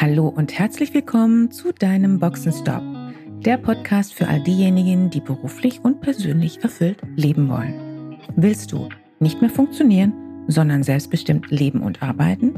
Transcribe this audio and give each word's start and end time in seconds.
Hallo 0.00 0.28
und 0.28 0.56
herzlich 0.56 0.94
willkommen 0.94 1.50
zu 1.50 1.72
deinem 1.72 2.20
Boxenstopp, 2.20 2.84
der 3.40 3.56
Podcast 3.56 4.14
für 4.14 4.28
all 4.28 4.40
diejenigen, 4.40 5.10
die 5.10 5.20
beruflich 5.20 5.80
und 5.82 6.00
persönlich 6.02 6.62
erfüllt 6.62 6.98
leben 7.16 7.48
wollen. 7.48 8.16
Willst 8.36 8.70
du 8.70 8.88
nicht 9.18 9.40
mehr 9.40 9.50
funktionieren, 9.50 10.12
sondern 10.46 10.84
selbstbestimmt 10.84 11.50
leben 11.50 11.82
und 11.82 12.00
arbeiten? 12.00 12.54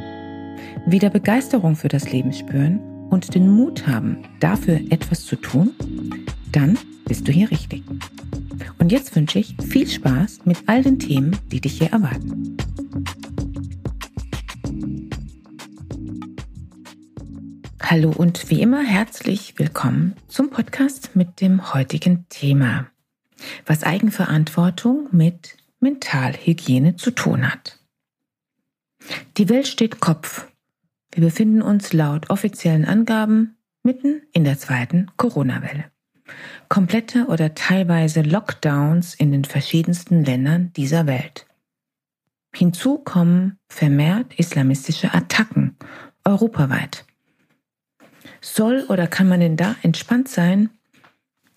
Wieder 0.84 1.08
Begeisterung 1.08 1.76
für 1.76 1.88
das 1.88 2.12
Leben 2.12 2.34
spüren 2.34 2.78
und 3.08 3.34
den 3.34 3.48
Mut 3.48 3.86
haben, 3.86 4.18
dafür 4.40 4.78
etwas 4.90 5.24
zu 5.24 5.36
tun? 5.36 5.70
Dann 6.52 6.76
bist 7.06 7.26
du 7.26 7.32
hier 7.32 7.50
richtig. 7.50 7.82
Und 8.78 8.92
jetzt 8.92 9.16
wünsche 9.16 9.38
ich 9.38 9.56
viel 9.66 9.88
Spaß 9.88 10.40
mit 10.44 10.58
all 10.66 10.82
den 10.82 10.98
Themen, 10.98 11.34
die 11.50 11.62
dich 11.62 11.78
hier 11.78 11.90
erwarten. 11.90 12.49
Hallo 17.90 18.12
und 18.16 18.50
wie 18.50 18.62
immer 18.62 18.84
herzlich 18.84 19.58
willkommen 19.58 20.14
zum 20.28 20.50
Podcast 20.50 21.16
mit 21.16 21.40
dem 21.40 21.74
heutigen 21.74 22.24
Thema, 22.28 22.86
was 23.66 23.82
Eigenverantwortung 23.82 25.08
mit 25.10 25.56
Mentalhygiene 25.80 26.94
zu 26.94 27.10
tun 27.10 27.52
hat. 27.52 27.80
Die 29.38 29.48
Welt 29.48 29.66
steht 29.66 29.98
Kopf. 29.98 30.46
Wir 31.10 31.24
befinden 31.24 31.62
uns 31.62 31.92
laut 31.92 32.30
offiziellen 32.30 32.84
Angaben 32.84 33.56
mitten 33.82 34.22
in 34.32 34.44
der 34.44 34.56
zweiten 34.56 35.10
Corona-Welle. 35.16 35.86
Komplette 36.68 37.26
oder 37.26 37.56
teilweise 37.56 38.22
Lockdowns 38.22 39.16
in 39.16 39.32
den 39.32 39.44
verschiedensten 39.44 40.24
Ländern 40.24 40.72
dieser 40.74 41.08
Welt. 41.08 41.48
Hinzu 42.54 42.98
kommen 42.98 43.58
vermehrt 43.68 44.38
islamistische 44.38 45.12
Attacken 45.12 45.76
europaweit. 46.24 47.04
Soll 48.40 48.84
oder 48.88 49.06
kann 49.06 49.28
man 49.28 49.40
denn 49.40 49.56
da 49.56 49.76
entspannt 49.82 50.28
sein? 50.28 50.70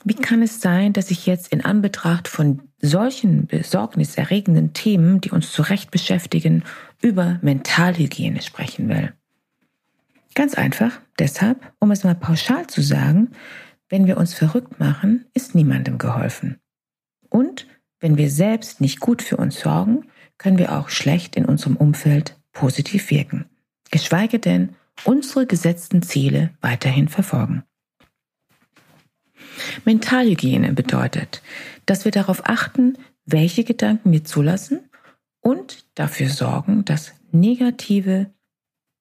Wie 0.03 0.15
kann 0.15 0.41
es 0.41 0.59
sein, 0.59 0.91
dass 0.91 1.11
ich 1.11 1.25
jetzt 1.25 1.47
in 1.53 1.63
Anbetracht 1.63 2.27
von 2.27 2.61
solchen 2.81 3.47
besorgniserregenden 3.47 4.73
Themen, 4.73 5.21
die 5.21 5.31
uns 5.31 5.51
zu 5.51 5.61
Recht 5.61 5.91
beschäftigen, 5.91 6.63
über 7.01 7.39
Mentalhygiene 7.41 8.41
sprechen 8.41 8.89
will? 8.89 9.13
Ganz 10.35 10.55
einfach 10.55 10.99
deshalb, 11.19 11.73
um 11.79 11.91
es 11.91 12.03
mal 12.03 12.15
pauschal 12.15 12.67
zu 12.67 12.81
sagen, 12.81 13.31
wenn 13.87 14.07
wir 14.07 14.17
uns 14.17 14.33
verrückt 14.33 14.79
machen, 14.79 15.25
ist 15.33 15.55
niemandem 15.55 15.97
geholfen. 15.97 16.59
Und 17.29 17.67
wenn 17.99 18.17
wir 18.17 18.29
selbst 18.29 18.81
nicht 18.81 18.99
gut 18.99 19.21
für 19.21 19.37
uns 19.37 19.59
sorgen, 19.59 20.07
können 20.37 20.57
wir 20.57 20.77
auch 20.77 20.89
schlecht 20.89 21.35
in 21.35 21.45
unserem 21.45 21.77
Umfeld 21.77 22.35
positiv 22.51 23.09
wirken. 23.09 23.45
Geschweige 23.91 24.39
denn 24.39 24.75
unsere 25.03 25.45
gesetzten 25.45 26.01
Ziele 26.01 26.51
weiterhin 26.61 27.07
verfolgen. 27.07 27.63
Mentalhygiene 29.85 30.73
bedeutet, 30.73 31.41
dass 31.85 32.05
wir 32.05 32.11
darauf 32.11 32.47
achten, 32.47 32.97
welche 33.25 33.63
Gedanken 33.63 34.11
wir 34.11 34.23
zulassen 34.23 34.89
und 35.41 35.85
dafür 35.95 36.29
sorgen, 36.29 36.85
dass 36.85 37.13
negative 37.31 38.31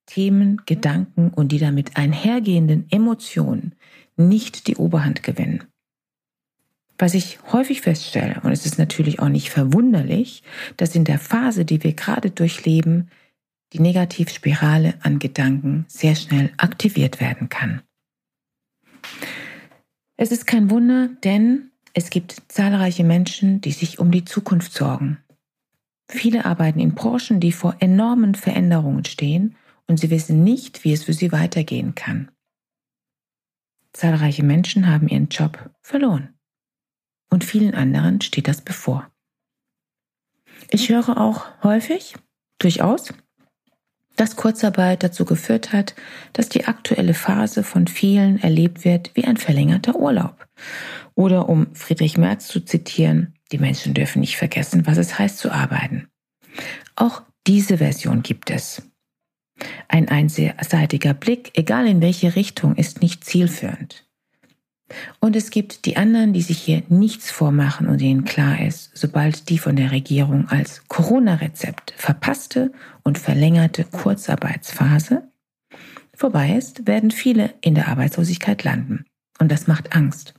Themen, 0.05 0.61
Gedanken 0.65 1.29
und 1.29 1.51
die 1.51 1.59
damit 1.59 1.95
einhergehenden 1.95 2.87
Emotionen 2.89 3.75
nicht 4.17 4.67
die 4.67 4.75
Oberhand 4.75 5.23
gewinnen. 5.23 5.63
Was 6.97 7.13
ich 7.15 7.39
häufig 7.51 7.81
feststelle, 7.81 8.41
und 8.43 8.51
es 8.51 8.65
ist 8.65 8.77
natürlich 8.77 9.19
auch 9.19 9.29
nicht 9.29 9.49
verwunderlich, 9.49 10.43
dass 10.77 10.95
in 10.95 11.05
der 11.05 11.19
Phase, 11.19 11.65
die 11.65 11.83
wir 11.83 11.93
gerade 11.93 12.29
durchleben, 12.29 13.09
die 13.73 13.79
Negativspirale 13.79 14.95
an 15.01 15.19
Gedanken 15.19 15.85
sehr 15.87 16.15
schnell 16.15 16.53
aktiviert 16.57 17.19
werden 17.19 17.49
kann. 17.49 17.81
Es 20.15 20.31
ist 20.31 20.45
kein 20.45 20.69
Wunder, 20.69 21.09
denn 21.23 21.71
es 21.93 22.09
gibt 22.09 22.43
zahlreiche 22.47 23.03
Menschen, 23.03 23.61
die 23.61 23.71
sich 23.71 23.99
um 23.99 24.11
die 24.11 24.25
Zukunft 24.25 24.73
sorgen. 24.73 25.17
Viele 26.09 26.45
arbeiten 26.45 26.79
in 26.79 26.93
Branchen, 26.93 27.39
die 27.39 27.51
vor 27.51 27.75
enormen 27.79 28.35
Veränderungen 28.35 29.05
stehen 29.05 29.55
und 29.87 29.99
sie 29.99 30.11
wissen 30.11 30.43
nicht, 30.43 30.83
wie 30.83 30.93
es 30.93 31.03
für 31.03 31.13
sie 31.13 31.31
weitergehen 31.31 31.95
kann. 31.95 32.31
Zahlreiche 33.91 34.43
Menschen 34.43 34.87
haben 34.87 35.07
ihren 35.07 35.29
Job 35.29 35.71
verloren 35.81 36.33
und 37.29 37.43
vielen 37.43 37.73
anderen 37.73 38.21
steht 38.21 38.47
das 38.47 38.61
bevor. 38.61 39.11
Ich 40.69 40.89
höre 40.89 41.17
auch 41.17 41.63
häufig, 41.63 42.15
durchaus, 42.59 43.13
dass 44.15 44.35
Kurzarbeit 44.35 45.03
dazu 45.03 45.25
geführt 45.25 45.73
hat, 45.73 45.95
dass 46.33 46.49
die 46.49 46.65
aktuelle 46.65 47.13
Phase 47.13 47.63
von 47.63 47.87
vielen 47.87 48.41
erlebt 48.41 48.85
wird 48.85 49.11
wie 49.15 49.25
ein 49.25 49.37
verlängerter 49.37 49.95
Urlaub. 49.95 50.47
Oder 51.15 51.49
um 51.49 51.73
Friedrich 51.73 52.17
Merz 52.17 52.47
zu 52.47 52.59
zitieren, 52.61 53.33
die 53.51 53.57
Menschen 53.57 53.93
dürfen 53.93 54.19
nicht 54.19 54.37
vergessen, 54.37 54.85
was 54.85 54.97
es 54.97 55.17
heißt 55.17 55.37
zu 55.37 55.51
arbeiten. 55.51 56.07
Auch 56.95 57.21
diese 57.47 57.77
Version 57.79 58.23
gibt 58.23 58.49
es. 58.49 58.81
Ein 59.87 60.09
einseitiger 60.09 61.13
Blick, 61.13 61.51
egal 61.55 61.87
in 61.87 62.01
welche 62.01 62.35
Richtung, 62.35 62.75
ist 62.75 63.01
nicht 63.01 63.23
zielführend. 63.23 64.02
Und 65.19 65.35
es 65.35 65.49
gibt 65.49 65.85
die 65.85 65.97
anderen, 65.97 66.33
die 66.33 66.41
sich 66.41 66.59
hier 66.59 66.83
nichts 66.89 67.31
vormachen 67.31 67.87
und 67.87 68.01
denen 68.01 68.25
klar 68.25 68.61
ist, 68.61 68.91
sobald 68.93 69.49
die 69.49 69.57
von 69.57 69.75
der 69.75 69.91
Regierung 69.91 70.47
als 70.49 70.83
Corona-Rezept 70.87 71.93
verpasste 71.97 72.71
und 73.03 73.17
verlängerte 73.17 73.85
Kurzarbeitsphase 73.85 75.23
vorbei 76.13 76.55
ist, 76.55 76.85
werden 76.85 77.11
viele 77.11 77.53
in 77.61 77.75
der 77.75 77.87
Arbeitslosigkeit 77.87 78.63
landen. 78.63 79.05
Und 79.39 79.51
das 79.51 79.67
macht 79.67 79.95
Angst. 79.95 80.35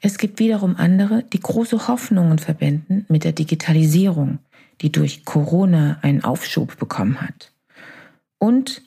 Es 0.00 0.18
gibt 0.18 0.38
wiederum 0.38 0.76
andere, 0.76 1.22
die 1.22 1.40
große 1.40 1.88
Hoffnungen 1.88 2.38
verbinden 2.38 3.04
mit 3.08 3.24
der 3.24 3.32
Digitalisierung, 3.32 4.38
die 4.80 4.90
durch 4.90 5.24
Corona 5.24 5.98
einen 6.02 6.24
Aufschub 6.24 6.78
bekommen 6.78 7.20
hat. 7.20 7.52
Und 8.38 8.82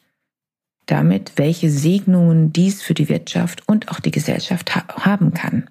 damit, 0.86 1.34
welche 1.36 1.70
Segnungen 1.70 2.52
dies 2.52 2.82
für 2.82 2.94
die 2.94 3.10
Wirtschaft 3.10 3.68
und 3.68 3.90
auch 3.90 4.00
die 4.00 4.12
Gesellschaft 4.12 4.76
ha 4.76 4.88
haben 5.06 5.34
kann. 5.34 5.70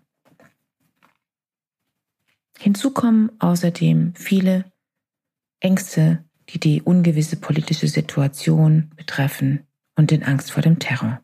Hinzu 2.59 2.93
kommen 2.93 3.31
außerdem 3.39 4.15
viele 4.15 4.65
Ängste, 5.61 6.25
die 6.49 6.61
die 6.61 6.83
ungewisse 6.83 7.37
politische 7.37 7.89
Situation 7.89 8.91
betreffen 8.97 9.67
und 9.97 10.11
den 10.11 10.23
Angst 10.23 10.53
vor 10.53 10.63
dem 10.63 10.79
Terror. 10.79 11.21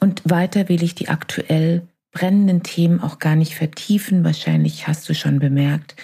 Und 0.00 0.22
weiter 0.24 0.68
will 0.68 0.82
ich 0.82 0.94
die 0.94 1.08
aktuell 1.08 1.88
brennenden 2.12 2.62
Themen 2.62 3.00
auch 3.00 3.18
gar 3.18 3.36
nicht 3.36 3.54
vertiefen. 3.54 4.24
Wahrscheinlich 4.24 4.86
hast 4.86 5.08
du 5.08 5.14
schon 5.14 5.38
bemerkt, 5.38 5.96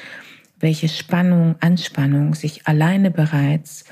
welche 0.59 0.89
Spannung, 0.89 1.57
Anspannung 1.61 2.35
sich 2.35 2.67
alleine 2.67 3.11
bereits 3.11 3.85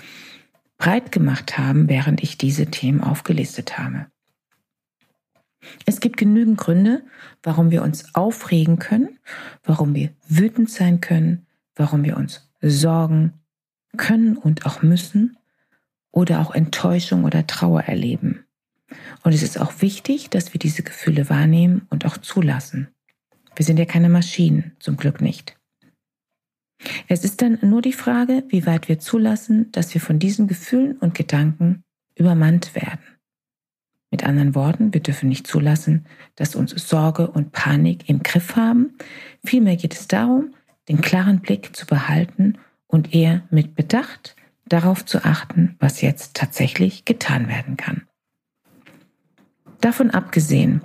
breit 0.80 1.12
gemacht 1.12 1.58
haben, 1.58 1.88
während 1.88 2.22
ich 2.22 2.38
diese 2.38 2.66
Themen 2.66 3.02
aufgelistet 3.02 3.78
habe. 3.78 4.06
Es 5.84 6.00
gibt 6.00 6.16
genügend 6.16 6.56
Gründe, 6.56 7.04
warum 7.42 7.70
wir 7.70 7.82
uns 7.82 8.14
aufregen 8.14 8.78
können, 8.78 9.19
warum 9.62 9.94
wir 9.94 10.10
wütend 10.26 10.70
sein 10.70 11.02
können, 11.02 11.46
warum 11.76 12.02
wir 12.02 12.16
uns 12.16 12.50
sorgen 12.62 13.34
können 13.98 14.38
und 14.38 14.64
auch 14.64 14.82
müssen 14.82 15.36
oder 16.12 16.40
auch 16.40 16.54
Enttäuschung 16.54 17.24
oder 17.24 17.46
Trauer 17.46 17.82
erleben. 17.82 18.46
Und 19.22 19.34
es 19.34 19.42
ist 19.42 19.60
auch 19.60 19.82
wichtig, 19.82 20.30
dass 20.30 20.54
wir 20.54 20.58
diese 20.58 20.82
Gefühle 20.82 21.28
wahrnehmen 21.28 21.86
und 21.90 22.06
auch 22.06 22.16
zulassen. 22.16 22.88
Wir 23.54 23.66
sind 23.66 23.78
ja 23.78 23.84
keine 23.84 24.08
Maschinen, 24.08 24.72
zum 24.78 24.96
Glück 24.96 25.20
nicht. 25.20 25.59
Es 27.08 27.24
ist 27.24 27.42
dann 27.42 27.58
nur 27.62 27.82
die 27.82 27.92
Frage, 27.92 28.44
wie 28.48 28.66
weit 28.66 28.88
wir 28.88 28.98
zulassen, 28.98 29.70
dass 29.72 29.92
wir 29.94 30.00
von 30.00 30.18
diesen 30.18 30.46
Gefühlen 30.46 30.96
und 30.99 31.14
Gedanken 31.14 31.82
übermannt 32.14 32.75
werden. 32.75 33.00
Mit 34.10 34.25
anderen 34.25 34.55
Worten, 34.55 34.93
wir 34.93 35.00
dürfen 35.00 35.28
nicht 35.28 35.46
zulassen, 35.46 36.06
dass 36.34 36.56
uns 36.56 36.72
Sorge 36.72 37.31
und 37.31 37.52
Panik 37.52 38.08
im 38.08 38.22
Griff 38.22 38.56
haben. 38.56 38.94
Vielmehr 39.44 39.76
geht 39.76 39.94
es 39.94 40.08
darum, 40.08 40.55
den 40.88 41.00
klaren 41.00 41.40
Blick 41.40 41.76
zu 41.76 41.87
behalten 41.87 42.58
und 42.88 43.14
eher 43.14 43.43
mit 43.50 43.76
Bedacht 43.76 44.34
darauf 44.66 45.05
zu 45.05 45.25
achten, 45.25 45.76
was 45.78 46.00
jetzt 46.00 46.34
tatsächlich 46.34 47.05
getan 47.05 47.49
werden 47.49 47.76
kann. 47.76 48.02
Davon 49.81 50.10
abgesehen 50.10 50.81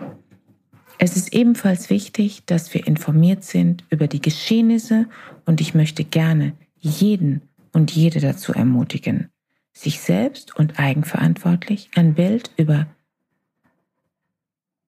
es 0.97 1.15
ist 1.15 1.33
ebenfalls 1.33 1.89
wichtig, 1.89 2.43
dass 2.45 2.73
wir 2.73 2.87
informiert 2.87 3.43
sind 3.43 3.83
über 3.89 4.07
die 4.07 4.21
Geschehnisse 4.21 5.07
und 5.45 5.61
ich 5.61 5.73
möchte 5.73 6.03
gerne 6.03 6.53
jeden 6.79 7.41
und 7.73 7.91
jede 7.91 8.19
dazu 8.19 8.53
ermutigen, 8.53 9.29
sich 9.73 9.99
selbst 9.99 10.55
und 10.55 10.79
eigenverantwortlich 10.79 11.89
ein 11.95 12.13
Bild 12.13 12.51
über 12.57 12.87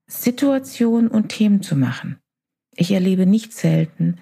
Situationen 0.08 1.10
und 1.10 1.30
Themen 1.30 1.62
zu 1.62 1.76
machen. 1.76 2.18
Ich 2.76 2.92
erlebe 2.92 3.26
nicht 3.26 3.54
selten, 3.54 4.18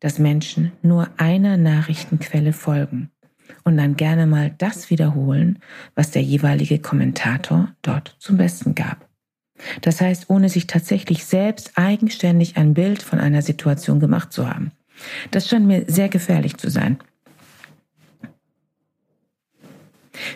dass 0.00 0.18
Menschen 0.18 0.72
nur 0.82 1.08
einer 1.16 1.56
Nachrichtenquelle 1.56 2.52
folgen 2.52 3.10
und 3.64 3.76
dann 3.76 3.96
gerne 3.96 4.26
mal 4.26 4.54
das 4.58 4.90
wiederholen, 4.90 5.60
was 5.94 6.10
der 6.10 6.22
jeweilige 6.22 6.80
Kommentator 6.80 7.74
dort 7.82 8.16
zum 8.18 8.36
Besten 8.36 8.74
gab. 8.74 9.08
Das 9.80 10.00
heißt, 10.00 10.28
ohne 10.28 10.48
sich 10.48 10.66
tatsächlich 10.66 11.24
selbst 11.24 11.72
eigenständig 11.76 12.56
ein 12.56 12.74
Bild 12.74 13.02
von 13.02 13.20
einer 13.20 13.42
Situation 13.42 14.00
gemacht 14.00 14.32
zu 14.32 14.48
haben. 14.48 14.72
Das 15.30 15.48
scheint 15.48 15.66
mir 15.66 15.84
sehr 15.88 16.08
gefährlich 16.08 16.56
zu 16.56 16.70
sein. 16.70 16.98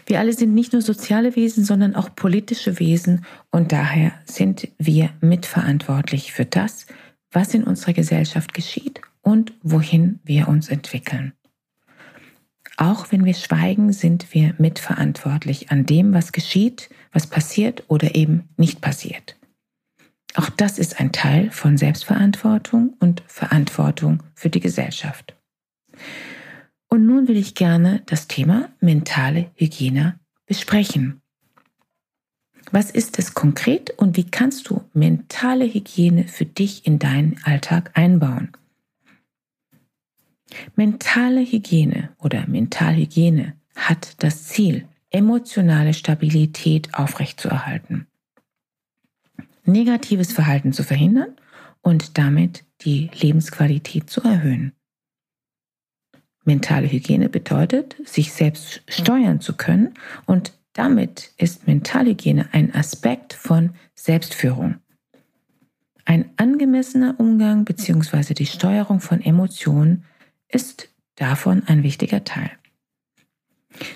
Wir 0.07 0.21
alle 0.21 0.33
sind 0.33 0.55
nicht 0.55 0.73
nur 0.73 0.83
soziale 0.83 1.37
Wesen, 1.37 1.65
sondern 1.65 1.95
auch 1.95 2.15
politische 2.15 2.79
Wesen 2.79 3.25
und 3.51 3.73
daher 3.73 4.13
sind 4.25 4.69
wir 4.79 5.11
mitverantwortlich 5.21 6.33
für 6.33 6.45
das, 6.45 6.87
was 7.31 7.55
in 7.55 7.65
unserer 7.65 7.93
Gesellschaft 7.93 8.55
geschieht 8.55 9.01
und 9.23 9.53
wohin 9.62 10.21
wir 10.25 10.49
uns 10.49 10.69
entwickeln. 10.69 11.33
Auch 12.76 13.11
wenn 13.11 13.25
wir 13.25 13.34
schweigen, 13.34 13.93
sind 13.93 14.34
wir 14.34 14.55
mitverantwortlich 14.58 15.70
an 15.70 15.87
dem, 15.87 16.12
was 16.12 16.32
geschieht, 16.32 16.90
was 17.12 17.26
passiert 17.26 17.84
oder 17.88 18.14
eben 18.14 18.49
nicht 18.56 18.82
passiert. 18.82 19.37
Auch 20.34 20.50
das 20.50 20.78
ist 20.78 21.00
ein 21.00 21.12
Teil 21.12 21.50
von 21.50 21.78
Selbstverantwortung 21.78 22.94
und 23.00 23.23
Verantwortung 23.26 24.23
für 24.34 24.50
die 24.50 24.61
Gesellschaft. 24.61 25.34
Und 26.88 27.06
nun 27.06 27.26
will 27.28 27.38
ich 27.38 27.55
gerne 27.55 28.02
das 28.05 28.28
Thema 28.28 28.69
mentale 28.81 29.50
Hygiene 29.55 30.20
besprechen. 30.44 31.23
Was 32.70 32.90
ist 32.90 33.19
es 33.19 33.32
konkret 33.32 33.90
und 33.96 34.17
wie 34.17 34.28
kannst 34.28 34.69
du 34.69 34.82
mentale 34.93 35.64
Hygiene 35.64 36.28
für 36.28 36.44
dich 36.44 36.87
in 36.87 36.99
deinen 36.99 37.40
Alltag 37.44 37.93
einbauen? 37.94 38.52
Mentale 40.75 41.41
Hygiene 41.41 42.11
oder 42.19 42.47
Mentalhygiene 42.47 43.55
hat 43.75 44.23
das 44.23 44.45
Ziel, 44.45 44.87
emotionale 45.11 45.95
Stabilität 45.95 46.95
aufrechtzuerhalten, 46.95 48.07
negatives 49.65 50.33
Verhalten 50.33 50.73
zu 50.73 50.83
verhindern 50.83 51.37
und 51.83 52.19
damit 52.19 52.65
die 52.83 53.11
Lebensqualität 53.21 54.11
zu 54.11 54.23
erhöhen. 54.23 54.73
Mentale 56.45 56.87
Hygiene 56.91 57.29
bedeutet, 57.29 57.97
sich 58.05 58.33
selbst 58.33 58.83
steuern 58.89 59.41
zu 59.41 59.57
können 59.57 59.95
und 60.27 60.53
damit 60.73 61.33
ist 61.39 61.67
Mentalhygiene 61.67 62.51
ein 62.53 62.75
Aspekt 62.75 63.33
von 63.33 63.71
Selbstführung. 63.95 64.77
Ein 66.05 66.31
angemessener 66.37 67.17
Umgang 67.19 67.65
bzw. 67.65 68.35
die 68.35 68.47
Steuerung 68.47 69.01
von 69.01 69.21
Emotionen 69.21 70.05
ist 70.49 70.89
davon 71.17 71.63
ein 71.67 71.83
wichtiger 71.83 72.25
Teil. 72.25 72.51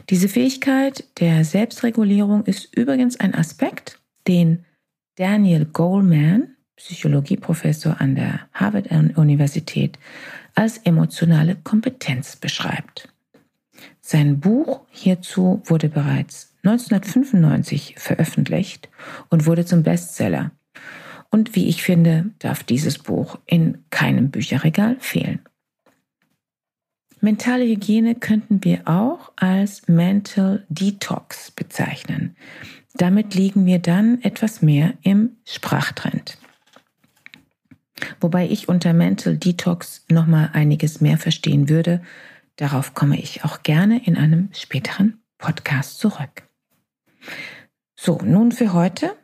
Diese 0.08 0.28
Fähigkeit 0.28 1.04
der 1.20 1.44
Selbstregulierung 1.44 2.44
ist 2.44 2.76
übrigens 2.76 3.18
ein 3.18 3.34
Aspekt, 3.34 4.00
den 4.26 4.64
Daniel 5.16 5.64
Goleman, 5.66 6.56
Psychologieprofessor 6.76 8.00
an 8.00 8.14
der 8.14 8.40
Harvard-Universität, 8.52 9.98
als 10.54 10.78
emotionale 10.78 11.56
Kompetenz 11.56 12.36
beschreibt. 12.36 13.08
Sein 14.00 14.40
Buch 14.40 14.80
hierzu 14.90 15.62
wurde 15.64 15.88
bereits 15.88 16.54
1995 16.64 17.94
veröffentlicht 17.98 18.88
und 19.28 19.46
wurde 19.46 19.64
zum 19.64 19.82
Bestseller. 19.82 20.50
Und 21.30 21.54
wie 21.54 21.68
ich 21.68 21.82
finde, 21.82 22.30
darf 22.38 22.64
dieses 22.64 22.98
Buch 22.98 23.38
in 23.46 23.84
keinem 23.90 24.30
Bücherregal 24.30 24.96
fehlen. 25.00 25.40
Mentale 27.22 27.64
Hygiene 27.64 28.14
könnten 28.14 28.64
wir 28.64 28.88
auch 28.88 29.32
als 29.36 29.86
Mental 29.88 30.64
Detox 30.70 31.50
bezeichnen. 31.50 32.34
Damit 32.94 33.34
liegen 33.34 33.66
wir 33.66 33.78
dann 33.78 34.22
etwas 34.22 34.62
mehr 34.62 34.94
im 35.02 35.36
Sprachtrend. 35.44 36.38
Wobei 38.20 38.48
ich 38.48 38.68
unter 38.68 38.94
Mental 38.94 39.36
Detox 39.36 40.06
nochmal 40.10 40.50
einiges 40.54 41.02
mehr 41.02 41.18
verstehen 41.18 41.68
würde. 41.68 42.00
Darauf 42.56 42.94
komme 42.94 43.18
ich 43.20 43.44
auch 43.44 43.62
gerne 43.62 44.04
in 44.06 44.16
einem 44.16 44.48
späteren 44.52 45.20
Podcast 45.36 45.98
zurück. 45.98 46.42
So, 47.96 48.18
nun 48.24 48.50
für 48.50 48.72
heute. 48.72 49.14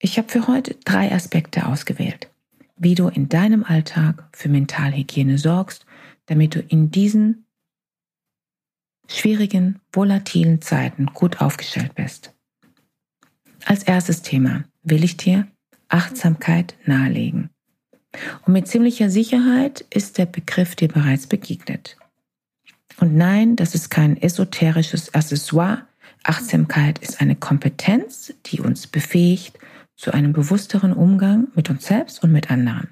Ich 0.00 0.18
habe 0.18 0.28
für 0.28 0.48
heute 0.48 0.74
drei 0.84 1.12
Aspekte 1.12 1.66
ausgewählt, 1.66 2.28
wie 2.76 2.96
du 2.96 3.06
in 3.06 3.28
deinem 3.28 3.62
Alltag 3.62 4.28
für 4.32 4.48
Mentalhygiene 4.48 5.38
sorgst, 5.38 5.86
damit 6.26 6.56
du 6.56 6.60
in 6.60 6.90
diesen 6.90 7.43
schwierigen, 9.08 9.80
volatilen 9.92 10.60
Zeiten 10.60 11.06
gut 11.06 11.40
aufgestellt 11.40 11.94
bist. 11.94 12.32
Als 13.64 13.82
erstes 13.82 14.22
Thema 14.22 14.64
will 14.82 15.04
ich 15.04 15.16
dir 15.16 15.46
Achtsamkeit 15.88 16.74
nahelegen. 16.86 17.50
Und 18.46 18.52
mit 18.52 18.68
ziemlicher 18.68 19.10
Sicherheit 19.10 19.84
ist 19.90 20.18
der 20.18 20.26
Begriff 20.26 20.76
dir 20.76 20.88
bereits 20.88 21.26
begegnet. 21.26 21.96
Und 23.00 23.16
nein, 23.16 23.56
das 23.56 23.74
ist 23.74 23.90
kein 23.90 24.20
esoterisches 24.20 25.14
Accessoire. 25.14 25.86
Achtsamkeit 26.22 26.98
ist 27.00 27.20
eine 27.20 27.34
Kompetenz, 27.34 28.32
die 28.46 28.60
uns 28.60 28.86
befähigt 28.86 29.58
zu 29.96 30.12
einem 30.12 30.32
bewussteren 30.32 30.92
Umgang 30.92 31.48
mit 31.54 31.70
uns 31.70 31.86
selbst 31.86 32.22
und 32.22 32.32
mit 32.32 32.50
anderen. 32.50 32.90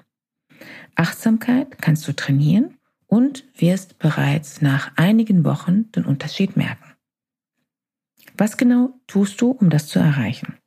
Achtsamkeit 0.95 1.81
kannst 1.81 2.07
du 2.07 2.13
trainieren 2.13 2.77
und 3.13 3.43
wirst 3.55 3.99
bereits 3.99 4.63
nach 4.63 4.91
einigen 4.95 5.45
Wochen 5.45 5.91
den 5.91 6.03
Unterschied 6.03 6.57
merken. 6.57 6.95
Was 8.35 8.57
genau 8.57 8.99
tust 9.05 9.39
du, 9.39 9.51
um 9.51 9.69
das 9.69 9.85
zu 9.85 9.99
erreichen? 9.99 10.57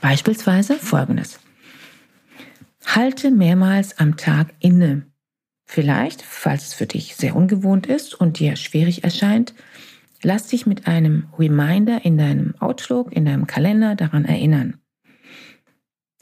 Beispielsweise 0.00 0.76
folgendes. 0.76 1.40
Halte 2.86 3.32
mehrmals 3.32 3.98
am 3.98 4.16
Tag 4.16 4.54
inne. 4.60 5.10
Vielleicht, 5.66 6.22
falls 6.22 6.68
es 6.68 6.74
für 6.74 6.86
dich 6.86 7.16
sehr 7.16 7.34
ungewohnt 7.34 7.88
ist 7.88 8.14
und 8.14 8.38
dir 8.38 8.54
schwierig 8.54 9.02
erscheint, 9.02 9.54
lass 10.22 10.46
dich 10.46 10.66
mit 10.66 10.86
einem 10.86 11.26
Reminder 11.36 12.04
in 12.04 12.16
deinem 12.16 12.54
Outlook, 12.60 13.12
in 13.12 13.24
deinem 13.24 13.48
Kalender 13.48 13.96
daran 13.96 14.24
erinnern. 14.24 14.80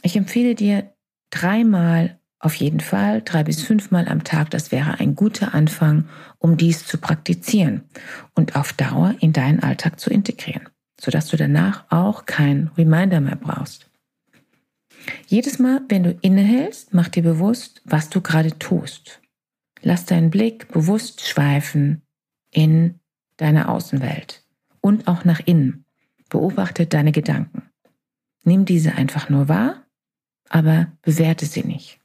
Ich 0.01 0.17
empfehle 0.17 0.55
dir 0.55 0.95
dreimal 1.29 2.19
auf 2.39 2.55
jeden 2.55 2.81
Fall 2.81 3.23
drei 3.23 3.45
bis 3.45 3.63
fünfmal 3.63 4.09
am 4.09 4.23
Tag, 4.25 4.51
das 4.51 4.71
wäre 4.71 5.01
ein 5.01 5.15
guter 5.15 5.55
Anfang, 5.55 6.09
um 6.39 6.57
dies 6.57 6.87
zu 6.87 6.99
praktizieren 6.99 7.83
und 8.35 8.57
auf 8.57 8.73
Dauer 8.75 9.15
in 9.21 9.33
deinen 9.33 9.63
Alltag 9.63 9.99
zu 9.99 10.11
integrieren, 10.11 10.69
sodass 11.01 11.29
du 11.29 11.37
danach 11.37 11.85
auch 11.91 12.27
kein 12.27 12.71
Reminder 12.77 13.21
mehr 13.21 13.37
brauchst. 13.37 13.91
Jedes 15.27 15.59
Mal, 15.59 15.81
wenn 15.89 16.03
du 16.03 16.19
innehältst, 16.21 16.93
mach 16.93 17.09
dir 17.09 17.23
bewusst, 17.23 17.81
was 17.85 18.11
du 18.11 18.21
gerade 18.21 18.59
tust. 18.59 19.21
Lass 19.83 20.05
deinen 20.05 20.31
Blick 20.31 20.69
bewusst 20.69 21.27
schweifen 21.27 22.03
in 22.51 23.01
deine 23.37 23.69
Außenwelt 23.69 24.45
und 24.81 25.09
auch 25.09 25.25
nach 25.25 25.41
innen. 25.41 25.85
Beobachte 26.29 26.87
deine 26.87 27.13
Gedanken. 27.13 27.63
Nimm 28.43 28.65
diese 28.65 28.95
einfach 28.95 29.29
nur 29.29 29.49
wahr, 29.49 29.87
aber 30.49 30.93
bewerte 31.03 31.47
sie 31.47 31.65
nicht. 31.65 32.01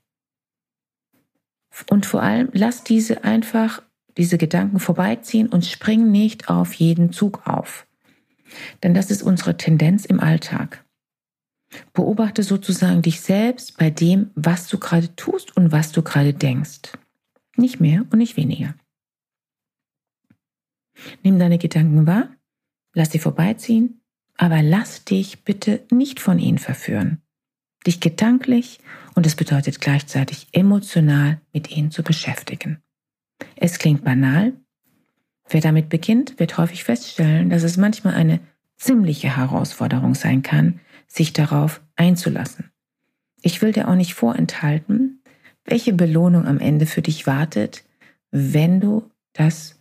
Und 1.90 2.06
vor 2.06 2.22
allem 2.22 2.50
lass 2.54 2.84
diese 2.84 3.24
einfach, 3.24 3.82
diese 4.18 4.38
Gedanken 4.38 4.80
vorbeiziehen 4.80 5.48
und 5.48 5.66
spring 5.66 6.12
nicht 6.12 6.50
auf 6.50 6.74
jeden 6.74 7.12
Zug 7.14 7.48
auf. 7.48 7.88
Denn 8.84 8.94
das 8.94 9.10
ist 9.10 9.24
unsere 9.24 9.56
Tendenz 9.56 10.06
im 10.06 10.20
Alltag. 10.20 10.84
Beobachte 11.94 12.44
sozusagen 12.44 13.02
dich 13.02 13.22
selbst 13.22 13.78
bei 13.78 13.90
dem, 13.90 14.32
was 14.36 14.68
du 14.68 14.78
gerade 14.78 15.16
tust 15.16 15.56
und 15.56 15.72
was 15.72 15.94
du 15.94 16.02
gerade 16.02 16.34
denkst. 16.34 16.92
Nicht 17.56 17.80
mehr 17.80 18.06
und 18.10 18.18
nicht 18.18 18.36
weniger. 18.36 18.76
Nimm 21.24 21.40
deine 21.40 21.58
Gedanken 21.58 22.06
wahr, 22.06 22.30
lass 22.94 23.12
sie 23.12 23.20
vorbeiziehen, 23.20 24.02
aber 24.36 24.62
lass 24.62 25.06
dich 25.06 25.44
bitte 25.46 25.86
nicht 25.90 26.20
von 26.20 26.38
ihnen 26.38 26.58
verführen 26.58 27.22
dich 27.86 28.00
gedanklich 28.00 28.80
und 29.16 29.26
es 29.26 29.36
bedeutet 29.36 29.82
gleichzeitig 29.82 30.48
emotional 30.52 31.40
mit 31.54 31.72
ihnen 31.72 31.92
zu 31.92 32.04
beschäftigen. 32.04 32.82
Es 33.56 33.80
klingt 33.80 34.04
banal. 34.04 34.54
Wer 35.50 35.62
damit 35.62 35.90
beginnt, 35.90 36.40
wird 36.40 36.58
häufig 36.58 36.84
feststellen, 36.84 37.50
dass 37.50 37.64
es 37.64 37.78
manchmal 37.78 38.14
eine 38.14 38.40
ziemliche 38.78 39.36
Herausforderung 39.36 40.16
sein 40.16 40.42
kann, 40.44 40.80
sich 41.08 41.34
darauf 41.34 41.82
einzulassen. 41.96 42.72
Ich 43.42 43.62
will 43.62 43.72
dir 43.72 43.88
auch 43.88 43.96
nicht 43.96 44.14
vorenthalten, 44.14 45.22
welche 45.66 45.94
Belohnung 45.94 46.48
am 46.48 46.60
Ende 46.60 46.86
für 46.86 47.02
dich 47.02 47.28
wartet, 47.28 47.84
wenn 48.32 48.80
du 48.80 49.10
das 49.34 49.80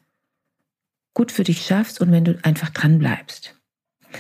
gut 1.15 1.33
für 1.33 1.45
dich 1.45 1.65
schaffst 1.65 2.01
und 2.01 2.13
wenn 2.13 2.25
du 2.25 2.39
einfach 2.43 2.71
dran 2.71 2.99
bleibst. 2.99 3.57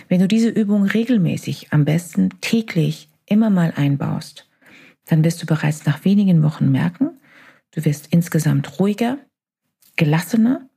Wenn 0.08 0.20
du 0.20 0.28
diese 0.28 0.48
Übung 0.48 0.84
regelmäßig, 0.84 1.72
am 1.72 1.84
besten 1.84 2.30
täglich 2.40 3.09
immer 3.30 3.48
mal 3.48 3.72
einbaust, 3.74 4.48
dann 5.06 5.24
wirst 5.24 5.42
du 5.42 5.46
bereits 5.46 5.86
nach 5.86 6.04
wenigen 6.04 6.42
Wochen 6.42 6.70
merken, 6.70 7.18
du 7.70 7.84
wirst 7.84 8.08
insgesamt 8.10 8.78
ruhiger, 8.78 9.18
gelassener 9.96 10.68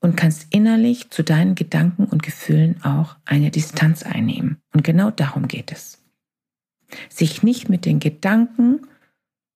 und 0.00 0.16
kannst 0.16 0.52
innerlich 0.54 1.10
zu 1.10 1.22
deinen 1.22 1.54
Gedanken 1.54 2.04
und 2.04 2.22
Gefühlen 2.22 2.82
auch 2.82 3.16
eine 3.24 3.50
Distanz 3.50 4.02
einnehmen. 4.02 4.60
Und 4.72 4.84
genau 4.84 5.10
darum 5.10 5.48
geht 5.48 5.72
es. 5.72 6.02
Sich 7.08 7.42
nicht 7.42 7.68
mit 7.68 7.86
den 7.86 8.00
Gedanken 8.00 8.86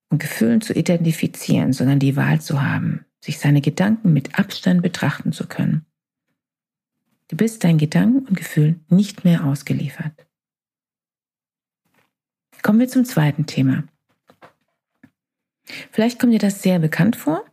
und 0.08 0.20
Gefühlen 0.20 0.60
zu 0.60 0.72
identifizieren, 0.72 1.72
sondern 1.72 1.98
die 1.98 2.16
Wahl 2.16 2.40
zu 2.40 2.62
haben, 2.62 3.04
sich 3.20 3.38
seine 3.38 3.60
Gedanken 3.60 4.12
mit 4.12 4.38
Abstand 4.38 4.82
betrachten 4.82 5.32
zu 5.32 5.46
können. 5.46 5.84
Du 7.28 7.36
bist 7.36 7.64
deinen 7.64 7.78
Gedanken 7.78 8.26
und 8.26 8.36
Gefühlen 8.36 8.84
nicht 8.88 9.24
mehr 9.24 9.44
ausgeliefert. 9.44 10.26
Kommen 12.66 12.80
wir 12.80 12.88
zum 12.88 13.04
zweiten 13.04 13.46
Thema. 13.46 13.84
Vielleicht 15.92 16.18
kommt 16.18 16.32
dir 16.32 16.40
das 16.40 16.64
sehr 16.64 16.80
bekannt 16.80 17.14
vor. 17.14 17.44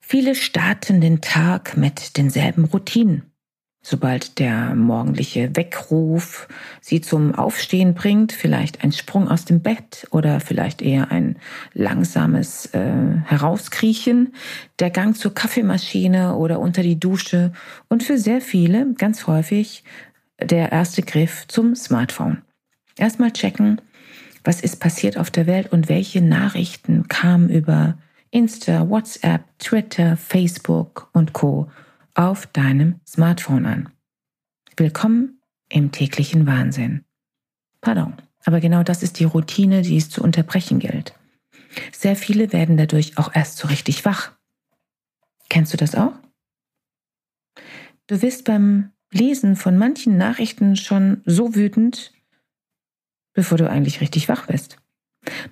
Viele 0.00 0.34
starten 0.34 1.02
den 1.02 1.20
Tag 1.20 1.76
mit 1.76 2.16
denselben 2.16 2.64
Routinen. 2.64 3.30
Sobald 3.82 4.38
der 4.38 4.74
morgendliche 4.74 5.54
Weckruf 5.54 6.48
sie 6.80 7.02
zum 7.02 7.34
Aufstehen 7.34 7.92
bringt, 7.92 8.32
vielleicht 8.32 8.82
ein 8.82 8.92
Sprung 8.92 9.28
aus 9.28 9.44
dem 9.44 9.60
Bett 9.60 10.06
oder 10.12 10.40
vielleicht 10.40 10.80
eher 10.80 11.10
ein 11.10 11.36
langsames 11.74 12.72
äh, 12.72 12.90
Herauskriechen, 13.26 14.34
der 14.78 14.88
Gang 14.88 15.14
zur 15.14 15.34
Kaffeemaschine 15.34 16.36
oder 16.36 16.58
unter 16.58 16.82
die 16.82 16.98
Dusche 16.98 17.52
und 17.90 18.02
für 18.02 18.16
sehr 18.16 18.40
viele 18.40 18.94
ganz 18.94 19.26
häufig 19.26 19.84
der 20.40 20.72
erste 20.72 21.02
Griff 21.02 21.46
zum 21.48 21.74
Smartphone. 21.74 22.40
Erstmal 22.96 23.32
checken, 23.32 23.78
was 24.44 24.60
ist 24.60 24.80
passiert 24.80 25.16
auf 25.16 25.30
der 25.30 25.46
Welt 25.46 25.72
und 25.72 25.88
welche 25.88 26.20
Nachrichten 26.20 27.08
kamen 27.08 27.48
über 27.48 27.98
Insta, 28.30 28.88
WhatsApp, 28.88 29.44
Twitter, 29.58 30.16
Facebook 30.16 31.10
und 31.12 31.32
Co 31.32 31.70
auf 32.14 32.46
deinem 32.46 33.00
Smartphone 33.06 33.66
an. 33.66 33.88
Willkommen 34.76 35.40
im 35.68 35.92
täglichen 35.92 36.46
Wahnsinn. 36.46 37.04
Pardon, 37.80 38.14
aber 38.44 38.60
genau 38.60 38.82
das 38.82 39.02
ist 39.02 39.18
die 39.20 39.24
Routine, 39.24 39.82
die 39.82 39.96
es 39.96 40.08
zu 40.08 40.22
unterbrechen 40.22 40.78
gilt. 40.78 41.14
Sehr 41.92 42.16
viele 42.16 42.52
werden 42.52 42.76
dadurch 42.76 43.18
auch 43.18 43.34
erst 43.34 43.58
so 43.58 43.68
richtig 43.68 44.04
wach. 44.04 44.32
Kennst 45.48 45.72
du 45.72 45.76
das 45.76 45.94
auch? 45.94 46.14
Du 48.06 48.20
wirst 48.22 48.44
beim 48.44 48.92
Lesen 49.12 49.56
von 49.56 49.76
manchen 49.76 50.16
Nachrichten 50.16 50.76
schon 50.76 51.22
so 51.26 51.54
wütend, 51.54 52.12
bevor 53.32 53.58
du 53.58 53.68
eigentlich 53.68 54.00
richtig 54.00 54.28
wach 54.28 54.46
bist. 54.46 54.76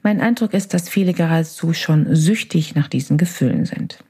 Mein 0.02 0.20
Eindruck 0.20 0.54
ist, 0.54 0.74
dass 0.74 0.88
viele 0.88 1.12
geradezu 1.12 1.72
schon 1.72 2.14
süchtig 2.14 2.74
nach 2.74 2.88
diesen 2.88 3.18
Gefühlen 3.18 3.64
sind. 3.64 4.02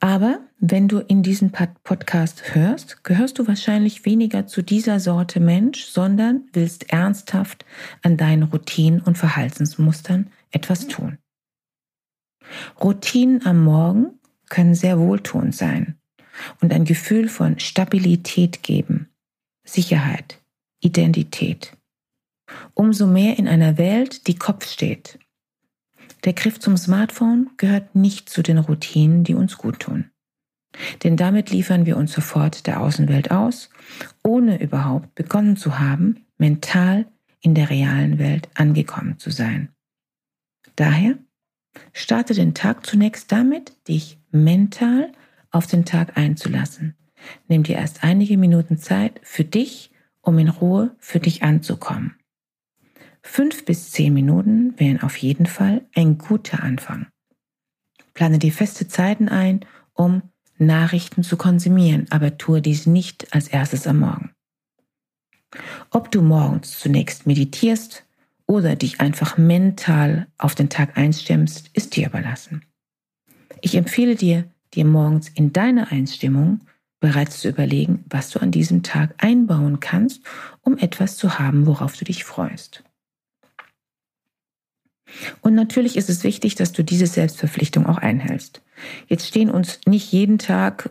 Aber 0.00 0.40
wenn 0.58 0.88
du 0.88 1.00
in 1.00 1.22
diesen 1.22 1.52
Podcast 1.52 2.54
hörst, 2.54 3.02
gehörst 3.04 3.38
du 3.38 3.46
wahrscheinlich 3.46 4.04
weniger 4.04 4.46
zu 4.46 4.62
dieser 4.62 5.00
Sorte 5.00 5.40
Mensch, 5.40 5.84
sondern 5.84 6.48
willst 6.52 6.90
ernsthaft 6.90 7.64
an 8.02 8.16
deinen 8.16 8.44
Routinen 8.44 9.00
und 9.00 9.18
Verhaltensmustern 9.18 10.30
etwas 10.50 10.86
tun. 10.86 11.18
Routinen 12.82 13.44
am 13.44 13.64
Morgen 13.64 14.18
können 14.48 14.74
sehr 14.74 14.98
wohltuend 14.98 15.54
sein 15.54 15.96
und 16.60 16.72
ein 16.72 16.84
Gefühl 16.84 17.28
von 17.28 17.58
Stabilität 17.58 18.62
geben, 18.62 19.08
Sicherheit, 19.64 20.40
Identität. 20.86 21.76
Umso 22.74 23.06
mehr 23.06 23.38
in 23.38 23.48
einer 23.48 23.76
Welt, 23.76 24.26
die 24.28 24.36
Kopf 24.36 24.66
steht 24.68 25.18
der 26.26 26.32
Griff 26.32 26.58
zum 26.58 26.76
Smartphone 26.76 27.50
gehört 27.56 27.94
nicht 27.94 28.28
zu 28.28 28.42
den 28.42 28.58
Routinen, 28.58 29.22
die 29.22 29.34
uns 29.34 29.56
gut 29.58 29.80
tun. 29.80 30.10
Denn 31.04 31.16
damit 31.16 31.50
liefern 31.50 31.86
wir 31.86 31.96
uns 31.96 32.12
sofort 32.12 32.66
der 32.66 32.80
Außenwelt 32.80 33.30
aus, 33.30 33.70
ohne 34.24 34.60
überhaupt 34.60 35.14
begonnen 35.14 35.56
zu 35.56 35.78
haben, 35.78 36.26
mental 36.36 37.06
in 37.40 37.54
der 37.54 37.70
realen 37.70 38.18
Welt 38.18 38.48
angekommen 38.54 39.18
zu 39.18 39.30
sein. 39.30 39.70
Daher 40.74 41.16
starte 41.92 42.34
den 42.34 42.54
Tag 42.54 42.84
zunächst 42.84 43.30
damit, 43.30 43.76
dich 43.86 44.18
mental 44.32 45.12
auf 45.52 45.68
den 45.68 45.84
Tag 45.84 46.18
einzulassen. 46.18 46.96
Nimm 47.46 47.62
dir 47.62 47.76
erst 47.76 48.02
einige 48.02 48.36
Minuten 48.36 48.78
Zeit 48.78 49.20
für 49.22 49.44
dich, 49.44 49.92
um 50.26 50.38
in 50.38 50.48
Ruhe 50.48 50.94
für 50.98 51.20
dich 51.20 51.42
anzukommen. 51.42 52.16
Fünf 53.22 53.64
bis 53.64 53.92
zehn 53.92 54.12
Minuten 54.12 54.78
wären 54.78 55.00
auf 55.00 55.16
jeden 55.16 55.46
Fall 55.46 55.86
ein 55.94 56.18
guter 56.18 56.62
Anfang. 56.62 57.06
Plane 58.12 58.38
dir 58.38 58.52
feste 58.52 58.88
Zeiten 58.88 59.28
ein, 59.28 59.64
um 59.94 60.22
Nachrichten 60.58 61.22
zu 61.22 61.36
konsumieren, 61.36 62.06
aber 62.10 62.38
tue 62.38 62.60
dies 62.60 62.86
nicht 62.86 63.32
als 63.34 63.48
erstes 63.48 63.86
am 63.86 64.00
Morgen. 64.00 64.32
Ob 65.90 66.10
du 66.10 66.22
morgens 66.22 66.78
zunächst 66.78 67.26
meditierst 67.26 68.04
oder 68.46 68.74
dich 68.74 69.00
einfach 69.00 69.38
mental 69.38 70.26
auf 70.38 70.54
den 70.54 70.70
Tag 70.70 70.96
einstimmst, 70.96 71.70
ist 71.72 71.94
dir 71.94 72.08
überlassen. 72.08 72.64
Ich 73.60 73.74
empfehle 73.76 74.16
dir, 74.16 74.50
dir 74.74 74.84
morgens 74.84 75.28
in 75.28 75.52
deine 75.52 75.90
Einstimmung 75.90 76.60
bereits 77.00 77.40
zu 77.40 77.48
überlegen, 77.48 78.04
was 78.08 78.30
du 78.30 78.40
an 78.40 78.50
diesem 78.50 78.82
Tag 78.82 79.14
einbauen 79.18 79.80
kannst, 79.80 80.22
um 80.62 80.78
etwas 80.78 81.16
zu 81.16 81.38
haben, 81.38 81.66
worauf 81.66 81.96
du 81.96 82.04
dich 82.04 82.24
freust. 82.24 82.82
Und 85.40 85.54
natürlich 85.54 85.96
ist 85.96 86.10
es 86.10 86.24
wichtig, 86.24 86.56
dass 86.56 86.72
du 86.72 86.82
diese 86.82 87.06
Selbstverpflichtung 87.06 87.86
auch 87.86 87.98
einhältst. 87.98 88.62
Jetzt 89.06 89.26
stehen 89.26 89.50
uns 89.50 89.80
nicht 89.86 90.10
jeden 90.12 90.38
Tag 90.38 90.90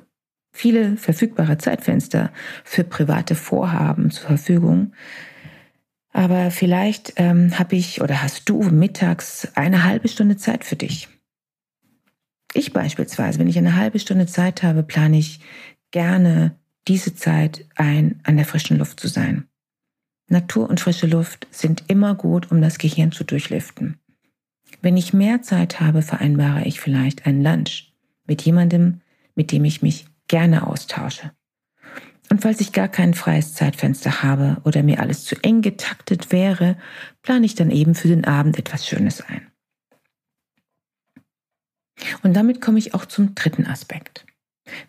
viele 0.54 0.96
verfügbare 0.96 1.58
Zeitfenster 1.58 2.32
für 2.64 2.84
private 2.84 3.36
Vorhaben 3.36 4.10
zur 4.12 4.28
Verfügung. 4.28 4.94
Aber 6.14 6.50
vielleicht 6.50 7.14
ähm, 7.18 7.60
habe 7.60 7.76
ich 7.76 8.02
oder 8.02 8.24
hast 8.24 8.48
du 8.48 8.64
mittags 8.64 9.50
eine 9.56 9.84
halbe 9.84 10.08
Stunde 10.08 10.38
Zeit 10.38 10.64
für 10.64 10.78
dich. 10.78 11.10
Ich 12.54 12.72
beispielsweise, 12.72 13.38
wenn 13.38 13.50
ich 13.50 13.58
eine 13.58 13.76
halbe 13.76 14.00
Stunde 14.00 14.28
Zeit 14.28 14.64
habe, 14.64 14.82
plane 14.82 15.18
ich 15.18 15.42
gerne 15.96 16.60
diese 16.90 17.16
Zeit 17.16 17.66
ein, 17.76 18.20
an 18.24 18.36
der 18.36 18.46
frischen 18.46 18.78
Luft 18.78 19.00
zu 19.00 19.08
sein. 19.08 19.48
Natur 20.28 20.70
und 20.70 20.82
frische 20.82 21.08
Luft 21.08 21.48
sind 21.52 21.86
immer 21.88 22.16
gut, 22.16 22.52
um 22.52 22.62
das 22.62 22.80
Gehirn 22.80 23.14
zu 23.14 23.24
durchlüften. 23.24 23.98
Wenn 24.82 24.98
ich 24.98 25.14
mehr 25.14 25.42
Zeit 25.42 25.80
habe, 25.80 26.02
vereinbare 26.02 26.66
ich 26.66 26.82
vielleicht 26.82 27.26
einen 27.26 27.42
Lunch 27.42 27.94
mit 28.28 28.42
jemandem, 28.42 29.00
mit 29.36 29.54
dem 29.54 29.64
ich 29.64 29.82
mich 29.82 30.06
gerne 30.28 30.68
austausche. 30.68 31.32
Und 32.30 32.42
falls 32.42 32.60
ich 32.60 32.74
gar 32.74 32.90
kein 32.90 33.14
freies 33.14 33.54
Zeitfenster 33.54 34.22
habe 34.22 34.58
oder 34.66 34.84
mir 34.84 35.00
alles 35.00 35.24
zu 35.24 35.38
eng 35.44 35.62
getaktet 35.62 36.30
wäre, 36.30 36.76
plane 37.22 37.46
ich 37.46 37.56
dann 37.56 37.72
eben 37.72 37.96
für 37.96 38.10
den 38.10 38.26
Abend 38.26 38.60
etwas 38.60 38.86
Schönes 38.86 39.22
ein. 39.22 39.48
Und 42.22 42.34
damit 42.34 42.60
komme 42.60 42.80
ich 42.80 42.94
auch 42.94 43.06
zum 43.06 43.34
dritten 43.34 43.66
Aspekt. 43.66 44.25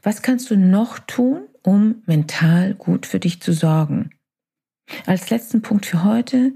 Was 0.03 0.23
kannst 0.23 0.51
du 0.51 0.57
noch 0.57 0.99
tun, 0.99 1.49
um 1.63 2.03
mental 2.07 2.75
gut 2.75 3.07
für 3.07 3.21
dich 3.21 3.41
zu 3.41 3.53
sorgen? 3.53 4.11
Als 5.05 5.31
letzten 5.31 5.63
Punkt 5.63 5.87
für 5.87 6.05
heute, 6.05 6.53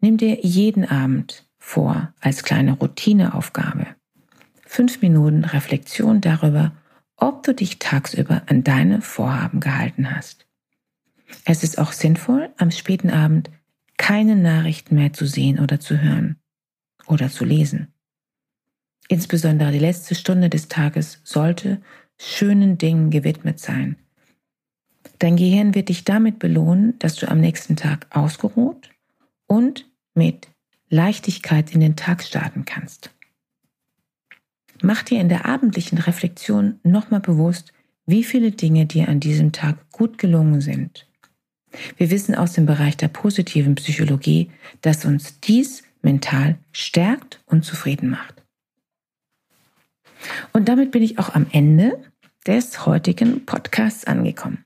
nimm 0.00 0.16
dir 0.16 0.40
jeden 0.40 0.84
Abend 0.84 1.46
vor 1.58 2.12
als 2.20 2.42
kleine 2.42 2.72
Routineaufgabe. 2.72 3.86
Fünf 4.66 5.02
Minuten 5.02 5.44
Reflexion 5.44 6.20
darüber, 6.20 6.72
ob 7.16 7.42
du 7.42 7.54
dich 7.54 7.78
tagsüber 7.78 8.42
an 8.46 8.64
deine 8.64 9.00
Vorhaben 9.00 9.60
gehalten 9.60 10.14
hast. 10.14 10.46
Es 11.44 11.62
ist 11.62 11.78
auch 11.78 11.92
sinnvoll, 11.92 12.50
am 12.56 12.70
späten 12.70 13.10
Abend 13.10 13.50
keine 13.96 14.34
Nachrichten 14.34 14.94
mehr 14.96 15.12
zu 15.12 15.26
sehen 15.26 15.60
oder 15.60 15.78
zu 15.78 16.00
hören 16.00 16.36
oder 17.06 17.30
zu 17.30 17.44
lesen. 17.44 17.92
Insbesondere 19.08 19.72
die 19.72 19.78
letzte 19.78 20.14
Stunde 20.14 20.48
des 20.48 20.68
Tages 20.68 21.20
sollte 21.22 21.82
schönen 22.20 22.78
Dingen 22.78 23.10
gewidmet 23.10 23.58
sein. 23.58 23.96
Dein 25.18 25.36
Gehirn 25.36 25.74
wird 25.74 25.88
dich 25.88 26.04
damit 26.04 26.38
belohnen, 26.38 26.98
dass 26.98 27.16
du 27.16 27.28
am 27.28 27.40
nächsten 27.40 27.76
Tag 27.76 28.06
ausgeruht 28.10 28.90
und 29.46 29.88
mit 30.14 30.48
Leichtigkeit 30.88 31.72
in 31.72 31.80
den 31.80 31.96
Tag 31.96 32.22
starten 32.22 32.64
kannst. 32.64 33.10
Mach 34.82 35.02
dir 35.02 35.20
in 35.20 35.28
der 35.28 35.46
abendlichen 35.46 35.98
Reflexion 35.98 36.80
nochmal 36.82 37.20
bewusst, 37.20 37.72
wie 38.04 38.24
viele 38.24 38.50
Dinge 38.50 38.86
dir 38.86 39.08
an 39.08 39.20
diesem 39.20 39.52
Tag 39.52 39.90
gut 39.92 40.18
gelungen 40.18 40.60
sind. 40.60 41.06
Wir 41.96 42.10
wissen 42.10 42.34
aus 42.34 42.52
dem 42.52 42.66
Bereich 42.66 42.96
der 42.96 43.08
positiven 43.08 43.76
Psychologie, 43.76 44.50
dass 44.80 45.04
uns 45.04 45.40
dies 45.40 45.84
mental 46.02 46.58
stärkt 46.72 47.40
und 47.46 47.64
zufrieden 47.64 48.10
macht. 48.10 48.41
Und 50.52 50.68
damit 50.68 50.90
bin 50.90 51.02
ich 51.02 51.18
auch 51.18 51.34
am 51.34 51.46
Ende 51.52 52.02
des 52.46 52.86
heutigen 52.86 53.46
Podcasts 53.46 54.04
angekommen. 54.04 54.64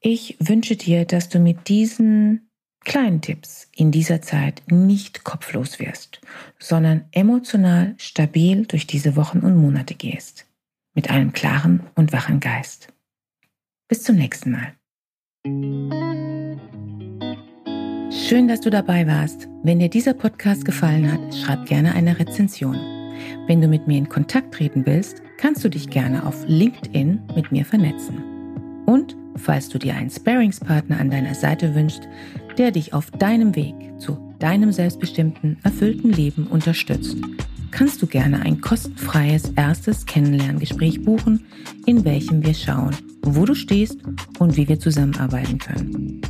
Ich 0.00 0.36
wünsche 0.40 0.76
dir, 0.76 1.04
dass 1.04 1.28
du 1.28 1.38
mit 1.38 1.68
diesen 1.68 2.50
kleinen 2.84 3.20
Tipps 3.20 3.68
in 3.74 3.90
dieser 3.90 4.22
Zeit 4.22 4.62
nicht 4.70 5.24
kopflos 5.24 5.78
wirst, 5.80 6.20
sondern 6.58 7.04
emotional 7.10 7.94
stabil 7.98 8.64
durch 8.66 8.86
diese 8.86 9.16
Wochen 9.16 9.40
und 9.40 9.56
Monate 9.56 9.94
gehst. 9.94 10.46
mit 10.94 11.10
einem 11.10 11.34
klaren 11.34 11.80
und 11.94 12.14
wachen 12.14 12.40
Geist. 12.40 12.88
Bis 13.86 14.02
zum 14.02 14.16
nächsten 14.16 14.50
Mal. 14.50 14.72
Schön, 18.10 18.48
dass 18.48 18.62
du 18.62 18.70
dabei 18.70 19.06
warst. 19.06 19.46
Wenn 19.62 19.78
dir 19.78 19.90
dieser 19.90 20.14
Podcast 20.14 20.64
gefallen 20.64 21.12
hat, 21.12 21.34
schreib 21.34 21.66
gerne 21.66 21.94
eine 21.94 22.18
Rezension. 22.18 22.95
Wenn 23.46 23.60
du 23.60 23.68
mit 23.68 23.86
mir 23.86 23.98
in 23.98 24.08
Kontakt 24.08 24.54
treten 24.54 24.84
willst, 24.86 25.22
kannst 25.38 25.64
du 25.64 25.68
dich 25.68 25.90
gerne 25.90 26.26
auf 26.26 26.44
LinkedIn 26.46 27.20
mit 27.34 27.52
mir 27.52 27.64
vernetzen. 27.64 28.22
Und 28.86 29.16
falls 29.36 29.68
du 29.68 29.78
dir 29.78 29.94
einen 29.94 30.10
Sparingspartner 30.10 30.98
an 30.98 31.10
deiner 31.10 31.34
Seite 31.34 31.74
wünschst, 31.74 32.08
der 32.58 32.70
dich 32.70 32.94
auf 32.94 33.10
deinem 33.10 33.54
Weg 33.54 33.74
zu 33.98 34.18
deinem 34.38 34.72
selbstbestimmten, 34.72 35.58
erfüllten 35.62 36.12
Leben 36.12 36.46
unterstützt, 36.46 37.16
kannst 37.70 38.00
du 38.00 38.06
gerne 38.06 38.40
ein 38.42 38.60
kostenfreies 38.60 39.52
erstes 39.56 40.06
Kennenlerngespräch 40.06 41.02
buchen, 41.02 41.44
in 41.84 42.04
welchem 42.04 42.44
wir 42.44 42.54
schauen, 42.54 42.96
wo 43.22 43.44
du 43.44 43.54
stehst 43.54 43.98
und 44.38 44.56
wie 44.56 44.68
wir 44.68 44.78
zusammenarbeiten 44.78 45.58
können. 45.58 46.20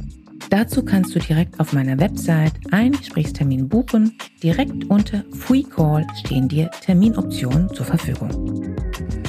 Dazu 0.51 0.85
kannst 0.85 1.15
du 1.15 1.19
direkt 1.19 1.59
auf 1.59 1.73
meiner 1.73 1.99
Website 1.99 2.53
einen 2.71 2.93
Gesprächstermin 2.93 3.69
buchen. 3.69 4.17
Direkt 4.43 4.85
unter 4.85 5.25
Free 5.33 5.63
Call 5.63 6.07
stehen 6.25 6.49
dir 6.49 6.71
Terminoptionen 6.83 7.69
zur 7.75 7.87
Verfügung. 7.87 8.77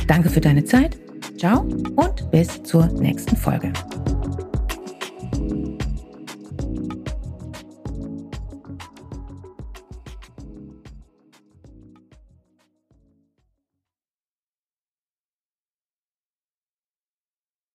Danke 0.08 0.30
für 0.30 0.42
deine 0.42 0.64
Zeit. 0.64 0.98
Ciao 1.38 1.62
und 1.96 2.32
bis 2.32 2.62
zur 2.64 2.88
nächsten 2.88 3.36
Folge. 3.36 3.74